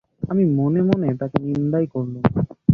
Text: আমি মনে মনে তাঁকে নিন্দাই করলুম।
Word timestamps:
আমি 0.23 0.43
মনে 0.55 0.81
মনে 0.81 1.09
তাঁকে 1.19 1.37
নিন্দাই 1.45 1.85
করলুম। 1.87 2.23